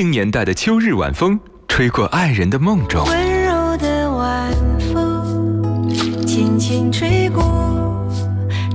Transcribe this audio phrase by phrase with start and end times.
[0.00, 1.38] 零年代的秋日晚风，
[1.68, 3.04] 吹过爱人的梦中。
[3.04, 4.50] 温柔的晚
[4.94, 5.86] 风，
[6.26, 7.42] 轻轻吹过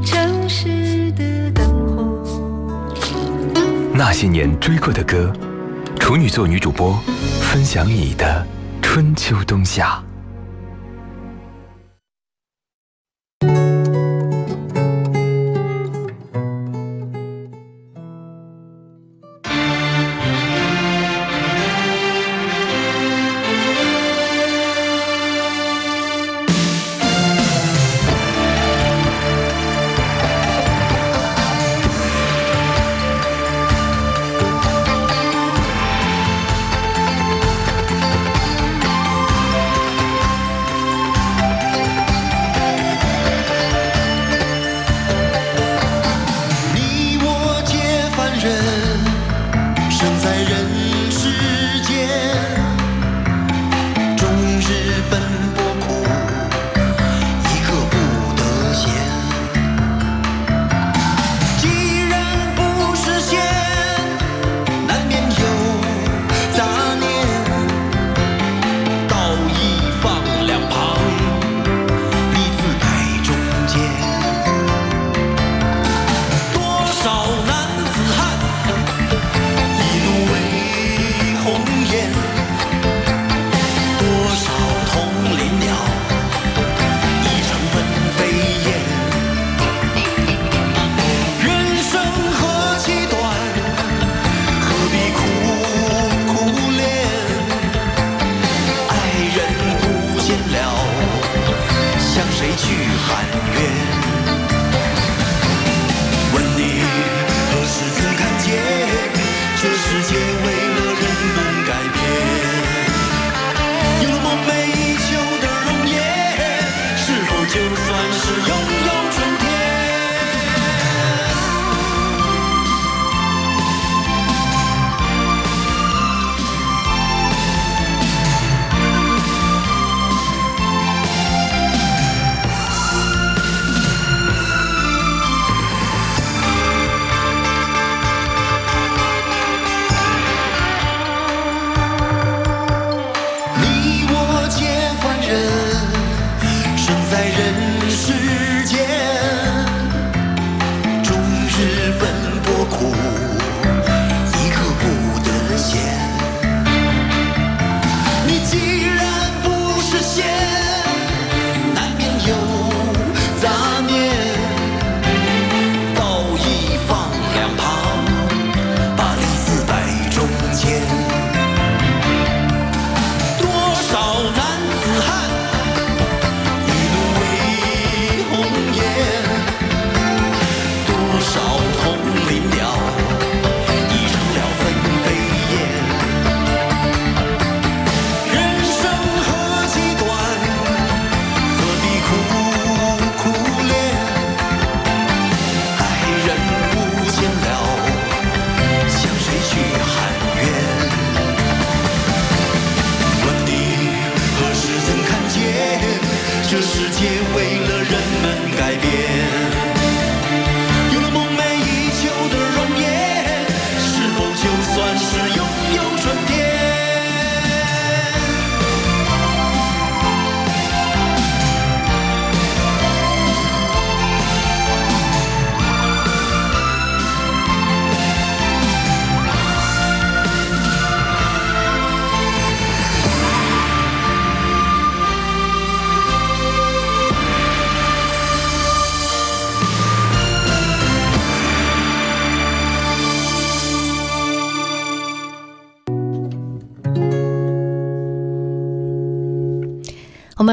[0.05, 2.93] 城市的灯火。
[3.91, 5.33] 那些年追过的歌，
[5.99, 6.95] 处女座女主播
[7.41, 8.45] 分享你的
[8.83, 9.99] 春秋冬夏。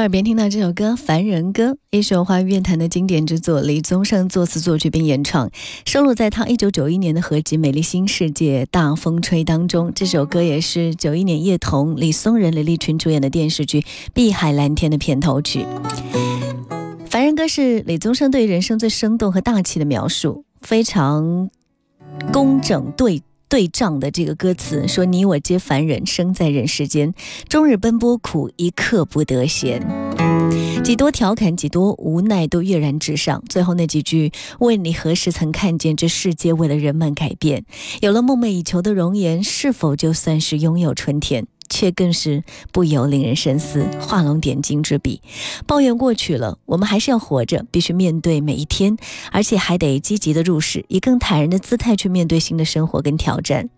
[0.03, 5.49] 耳边听到这首歌《凡人歌》，一首华语乐坛的经典之作，李宗盛作词作曲并演唱，
[5.85, 9.93] 收录在他1991年的合集《美丽新世界大风吹》当中。
[9.95, 13.79] 这首歌也是91年叶童、李松仁、李立群主演的电视剧
[14.13, 15.61] 《碧海蓝天》的片头曲。
[17.05, 21.49] 《凡人歌》是李宗盛对人生最生动和大气的描述，非常
[22.33, 23.23] 工整对。
[23.53, 27.13] 对仗的这个歌词说：“你我皆凡人，生在人世间，
[27.47, 29.79] 终日奔波苦，一刻不得闲。
[30.83, 33.43] 几多调侃，几多无奈，都跃然纸上。
[33.47, 37.63] 最后那几句：问你何时曾看见这世界为了人们改变？
[38.01, 45.21] 有了梦寐以求的容颜，是否就算是拥有春天？”却更是不由令人深思，画龙点睛之笔。
[45.65, 48.97] 抱怨过去了，我们还是要活着，必须面对每一天，
[49.31, 53.69] 而且还得积极的入世，以更坦然的姿态去面对新的生活跟挑战。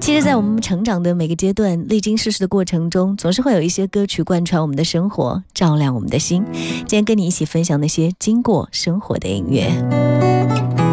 [0.00, 6.44] 其实，在我们成长的每个阶段，历经世事的过程中，总是会有一些歌曲贯穿我们的生活，照亮我们的心。
[6.52, 10.85] 今天跟你一起分享那些经过生活的音乐。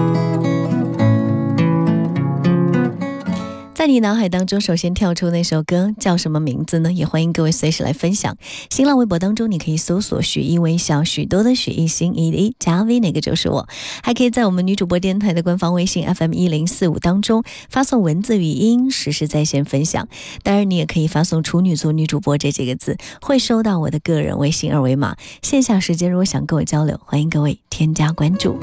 [3.84, 6.94] 在你脑海当中，首先跳出那首歌叫什么名字呢？
[6.94, 8.38] 也欢迎各位随时来分享。
[8.70, 13.68] 新浪微博当中，你可以搜索“许一微笑”，许多的许一心一的加 V，哪个就是我。
[14.02, 20.08] 还可以在我们女主播电台的官方微信 FM 一零四五当中发送文字语音，实时在线分享。
[20.44, 25.18] 当然，你也可以发送“处女座女主播”这几个字，会收到我的个人微信二维码。
[25.42, 28.58] 线下时间如果想跟我交流，欢迎各位添加关注。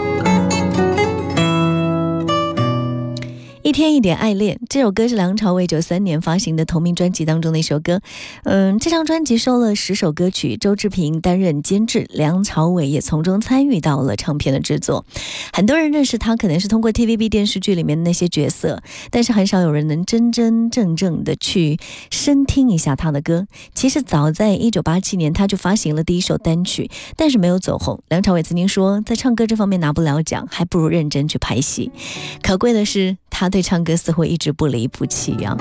[3.63, 8.01] 一天一点爱恋这首歌是梁朝伟九三年发行的同名专辑当中的一首歌。
[8.45, 15.05] 嗯，这张专辑收了十首歌曲，周志平担任监制，梁朝伟也从中参与到了唱片的制作。
[15.53, 21.79] 很多人认识他，可能是通过 TVB 电视剧里面的那些角色，但是很少有人能真真正正的去
[22.11, 23.47] 深听一下他的歌。
[23.75, 28.03] 其实早在一九八七年，他就发行了第一首单曲，但是没有走红。
[28.09, 31.93] 梁朝伟曾经说，在唱歌这方面拿不了奖，还不如认真去拍戏。
[32.43, 33.19] 可贵的是。
[33.33, 35.57] 他对唱歌似乎一直不离不弃啊！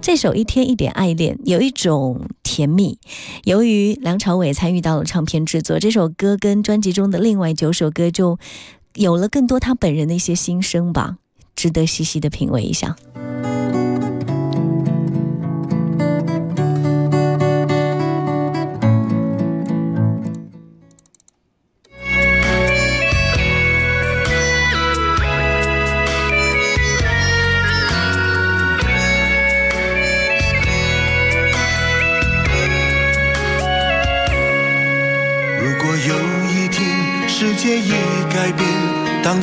[0.00, 2.98] 这首《一天一点爱恋》有一种甜蜜。
[3.44, 8.38] 由于梁朝伟参与到了唱片制作，这首歌跟专辑中的另外九首歌就
[8.94, 11.18] 有了更多他本人的一些心声吧，
[11.54, 12.96] 值得细细的品味一下。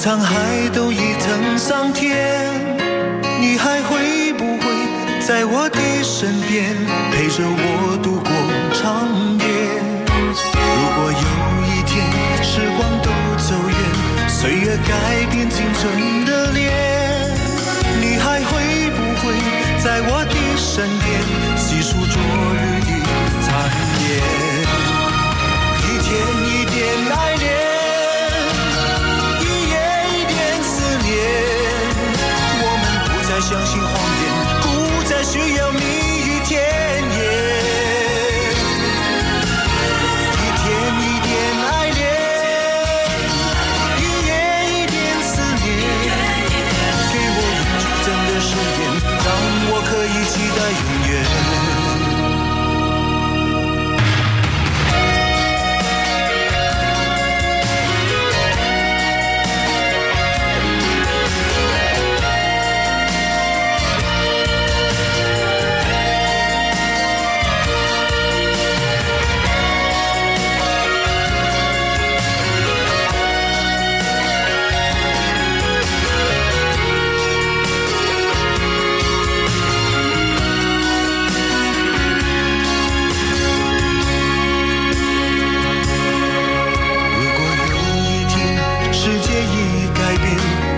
[0.02, 2.10] 沧海都已成桑田，
[3.40, 4.66] 你还会不会
[5.22, 6.76] 在我的身边
[7.12, 8.34] 陪着我度过
[8.74, 9.06] 长
[9.38, 9.46] 夜？
[10.58, 11.28] 如果有
[11.70, 11.94] 一天
[12.42, 13.78] 时光都走远，
[14.28, 14.90] 岁月改
[15.30, 16.74] 变青春的脸，
[18.02, 19.38] 你还会不会
[19.84, 21.22] 在我的身边
[21.56, 22.18] 细数昨
[22.58, 22.90] 日的
[23.46, 23.70] 残
[24.02, 24.10] 烟？
[25.86, 26.10] 一天
[26.50, 26.82] 一点
[27.16, 27.31] 爱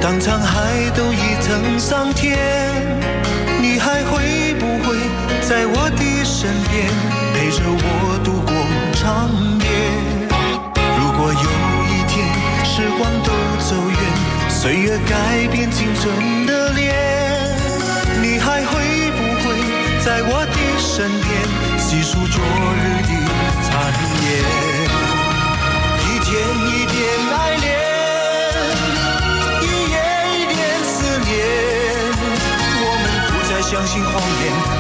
[0.04, 2.38] 当沧海都已成桑田，
[3.62, 4.98] 你还会不会
[5.48, 6.92] 在我的身边
[7.34, 8.54] 陪着我度过
[9.00, 9.32] 长
[9.64, 9.66] 夜？
[11.00, 11.48] 如果有
[11.88, 12.28] 一天
[12.66, 13.32] 时光都
[13.64, 13.96] 走远，
[14.50, 16.94] 岁月改变青春的脸，
[18.22, 19.56] 你还会不会
[20.04, 21.32] 在我的身边
[21.80, 23.10] 细数昨日的
[23.64, 23.72] 残
[24.20, 24.28] 烟？
[26.04, 26.30] 一天
[26.68, 27.00] 一点
[27.40, 27.73] 爱恋。
[34.44, 34.73] 信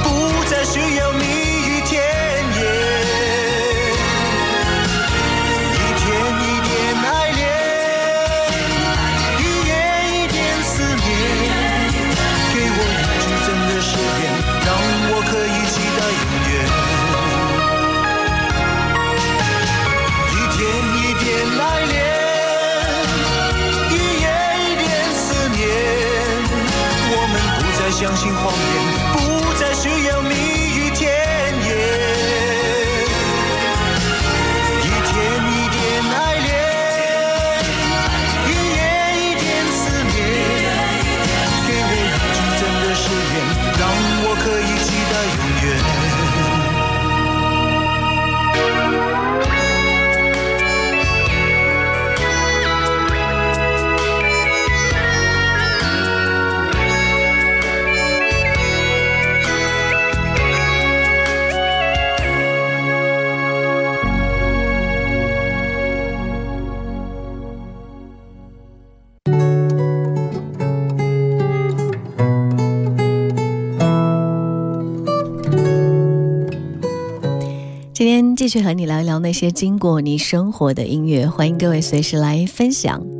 [78.43, 83.12] 继续和你聊一聊那些经过你生活的音乐，欢迎各位随时来分享。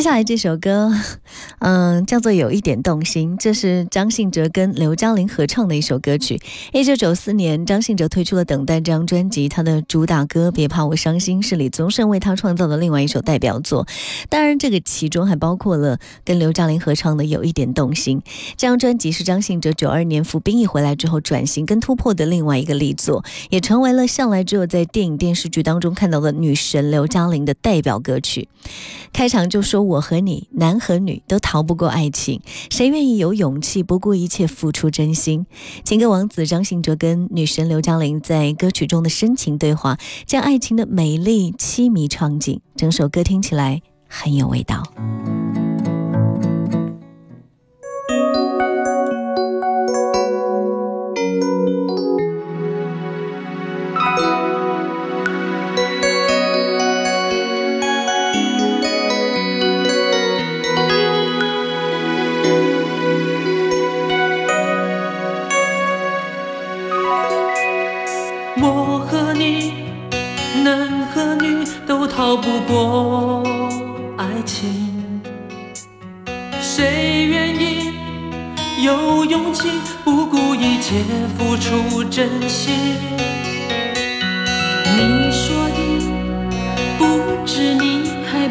[0.00, 0.90] 接下来这首歌，
[1.60, 6.40] 嗯，叫做《有一点动心》，这是张信哲跟刘嘉玲合唱的一首歌曲。
[6.72, 13.86] 一九九四年，张信哲推出了《等待》这张专辑，他的主打歌《别怕我伤心》是李宗盛为他创造的另外一首代表作。
[14.30, 18.20] 当然，这个其中还包括了跟刘嘉玲合唱的《有一点动心》。
[18.56, 28.48] 这张专辑是张信哲九二年服兵役回来之后转型跟突破的另外一个力作，也成为了向来只有在电影电视剧当中看到的女神刘嘉玲的代表歌曲。
[29.12, 35.46] 开场就说：“我和你，男和女都逃不过爱情，谁愿意有勇气不顾一切付出真心？”
[35.84, 44.82] 情歌王子张信哲跟女神刘嘉玲在歌曲中的深情对话，将爱情的美丽凄迷创景，整首歌听起来很有味道。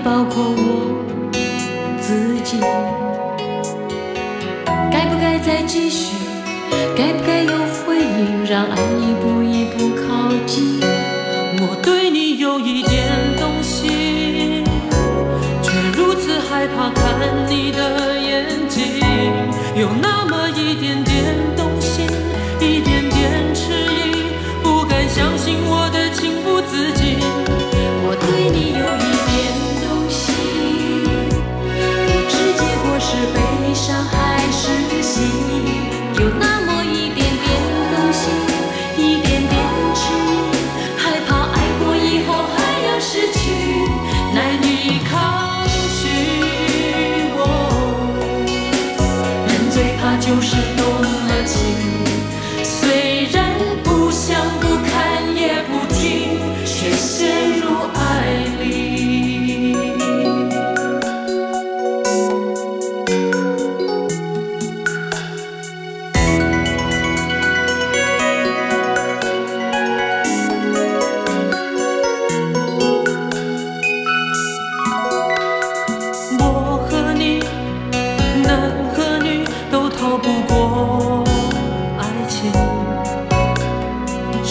[0.04, 0.62] 包括我
[2.00, 2.60] 自己。
[4.92, 6.16] 该不该再继续？
[6.96, 7.52] 该不该有
[7.86, 8.46] 回应？
[8.46, 10.80] 让爱一步一步靠近。
[11.62, 14.64] 我对你有一点动心，
[15.62, 19.02] 却如此害怕看你的眼睛，
[19.76, 20.19] 有那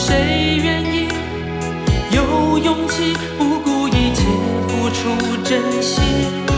[0.08, 1.06] 谁愿意
[2.12, 4.22] 有勇气不顾一切
[4.66, 6.57] 付出真心？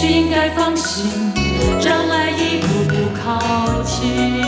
[0.00, 1.04] 是应该放心，
[1.84, 4.40] 让爱一步步靠近。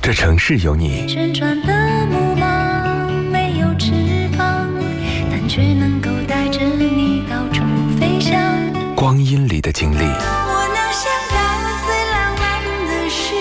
[0.00, 1.06] 这城市有你。
[9.34, 11.36] 光阴里的经历，我能想到
[11.84, 12.44] 最浪漫
[12.86, 13.34] 的事，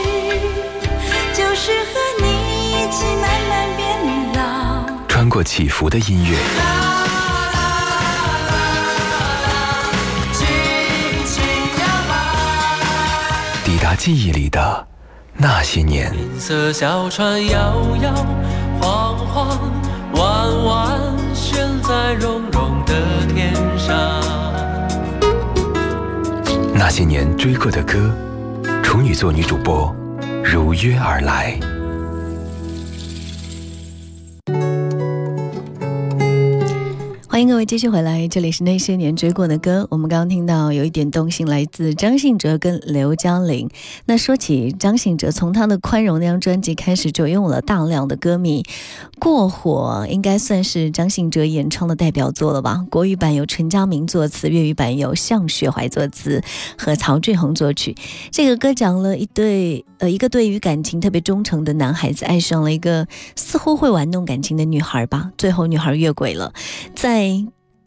[1.35, 2.25] 就是和你
[2.71, 3.83] 一起慢慢变
[4.33, 4.39] 老。
[5.07, 6.35] 穿过起伏的音乐，
[13.63, 14.87] 抵达记忆里的
[15.33, 16.11] 那些年。
[16.17, 18.11] 银色小船摇摇
[18.81, 19.59] 晃晃，
[20.13, 20.99] 弯弯
[21.35, 22.93] 悬在绒绒的
[23.31, 24.12] 天上。
[26.75, 28.11] 那些年追过的歌，
[28.81, 29.95] 处女座女主播
[30.43, 31.57] 如约而来。
[37.43, 39.85] 迎各位继续回来，这里是那些年追过的歌。
[39.91, 43.69] 我们刚刚听到有一点动心，来自张信哲跟刘嘉玲。
[44.05, 48.63] 那说起张信哲，从他的《宽容》那张专辑开始，就拥有了大量的歌迷。
[49.19, 52.85] 《过火》应该算是张信哲演唱的代表作了吧？
[52.89, 56.41] 国语版由陈嘉明作词，粤语版由向雪怀作词
[56.77, 57.93] 和曹俊宏作曲。
[58.31, 65.29] 这个歌讲了一对呃一个对于感情特别忠诚的男孩子，爱上了一个似乎会玩弄感情的女孩吧。
[65.37, 66.53] 最后女孩越轨了，
[66.95, 67.32] 在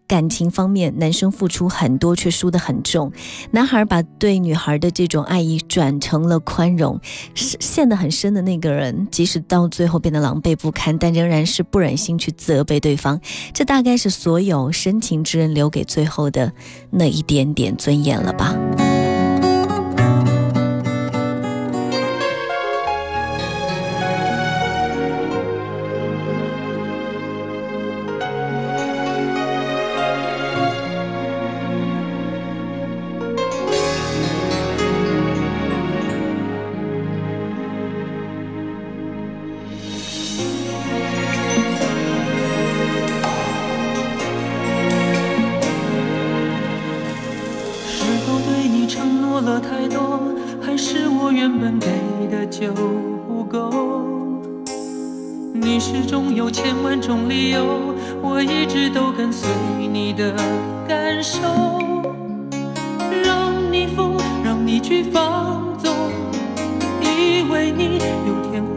[0.08, 3.10] 感情方面，男生付出很多，却输得很重。
[3.50, 7.00] 男孩把对女孩的这种爱意转成了宽容，
[7.34, 13.20] 陷得很深的那个人，即使到最后变得狼狈不堪，但仍然是不忍心去责备对方。
[13.52, 16.52] 这大概是所有深情之人留给最后的
[16.90, 18.54] 那一点点尊严了吧。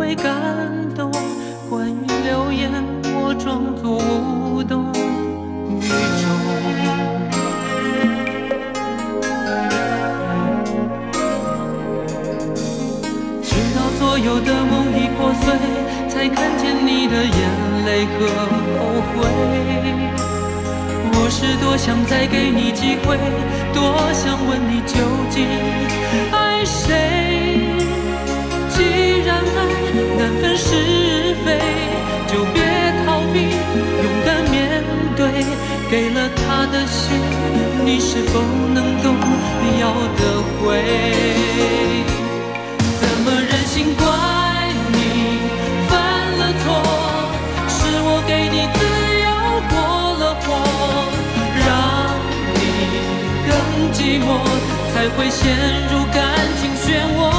[0.09, 0.33] 会感
[0.95, 1.11] 动。
[1.69, 2.71] 关于流言，
[3.13, 4.89] 我装作无动
[5.69, 6.25] 于衷。
[13.43, 15.53] 直到所有的梦已破碎，
[16.09, 17.37] 才看见你的眼
[17.85, 18.25] 泪和
[18.79, 18.81] 后
[19.13, 19.13] 悔。
[21.13, 23.15] 我是多想再给你机会，
[23.75, 24.97] 多想问你究
[25.29, 25.45] 竟
[26.31, 27.78] 爱谁。
[29.21, 29.41] 既然爱
[30.17, 31.59] 难分是非，
[32.25, 32.63] 就别
[33.05, 34.81] 逃避，勇敢面
[35.17, 35.19] 对。
[35.91, 37.19] 给了他的心，
[37.83, 38.39] 你是否
[38.73, 39.11] 能够
[39.81, 40.21] 要得
[40.61, 40.63] 回？
[43.01, 44.07] 怎么忍心怪
[44.93, 44.97] 你
[45.89, 45.91] 犯
[46.39, 46.63] 了错？
[47.67, 48.79] 是我给你自
[49.25, 49.27] 由
[49.69, 49.75] 过
[50.21, 50.47] 了火，
[51.67, 51.67] 让
[52.55, 52.57] 你
[53.49, 53.51] 更
[53.91, 54.27] 寂寞，
[54.93, 55.43] 才会陷
[55.91, 56.17] 入感
[56.61, 57.38] 情漩涡。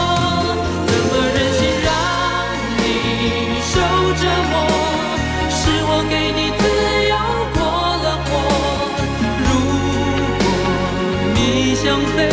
[11.83, 12.29] 想飞，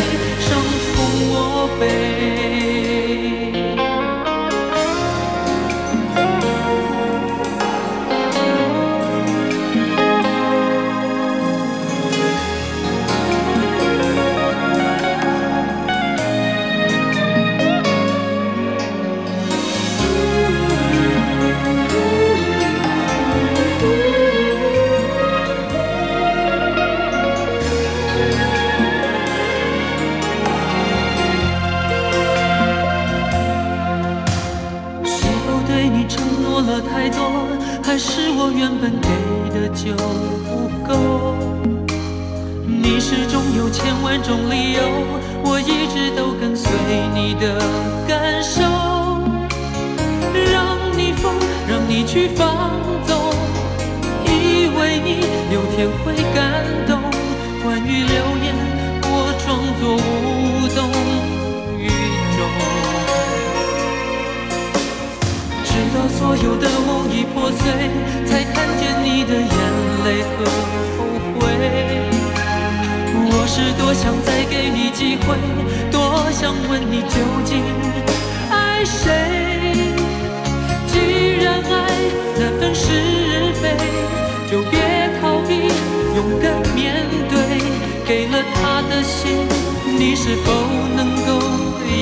[55.50, 57.00] 有天会感动
[57.62, 58.54] 关于流言
[59.02, 59.46] 我装
[59.80, 60.78] 作无动
[61.78, 61.88] 于
[62.36, 62.38] 衷。
[65.64, 67.60] 直到所有的梦已破碎
[68.26, 69.48] 才看见你的眼
[70.04, 70.06] 泪
[70.36, 70.44] 和
[70.98, 70.98] 后
[71.40, 71.40] 悔。
[73.30, 75.34] 我是多想再给你机会
[75.90, 77.64] 多想问你究竟
[78.50, 79.94] 爱谁？
[80.88, 81.66] 既然爱
[82.38, 82.84] 难分是
[83.54, 83.62] 非
[84.50, 84.78] 就别
[86.18, 87.38] 勇敢面对，
[88.04, 89.46] 给了他的心，
[89.96, 90.52] 你是否
[90.96, 91.38] 能够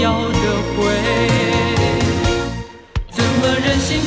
[0.03, 0.81] 要得回？
[3.11, 4.01] 怎么忍心？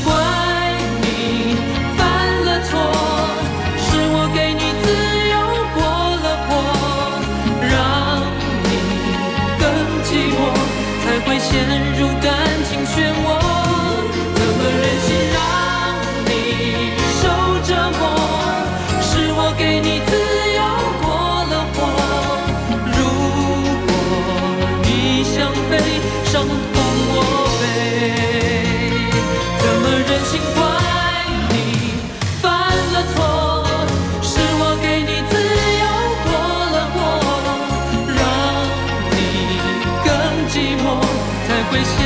[41.69, 41.97] 会陷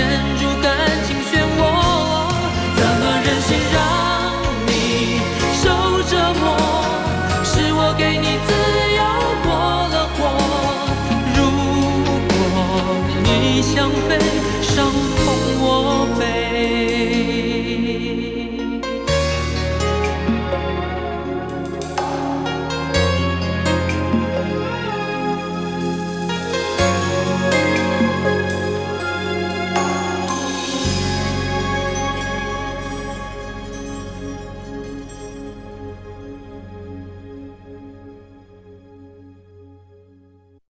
[0.41, 1.02] 入感